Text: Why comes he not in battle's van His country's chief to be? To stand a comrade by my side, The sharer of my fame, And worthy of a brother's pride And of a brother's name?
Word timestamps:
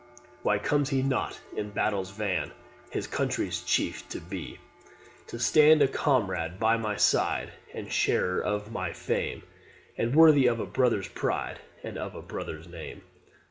Why 0.41 0.57
comes 0.57 0.89
he 0.89 1.03
not 1.03 1.39
in 1.55 1.69
battle's 1.69 2.09
van 2.09 2.53
His 2.89 3.05
country's 3.05 3.61
chief 3.61 4.09
to 4.09 4.19
be? 4.19 4.57
To 5.27 5.37
stand 5.37 5.83
a 5.83 5.87
comrade 5.87 6.59
by 6.59 6.75
my 6.77 6.95
side, 6.95 7.51
The 7.71 7.87
sharer 7.87 8.41
of 8.43 8.71
my 8.71 8.93
fame, 8.93 9.43
And 9.99 10.15
worthy 10.15 10.47
of 10.47 10.59
a 10.59 10.65
brother's 10.65 11.07
pride 11.07 11.59
And 11.83 11.99
of 11.99 12.15
a 12.15 12.21
brother's 12.23 12.67
name? 12.67 13.03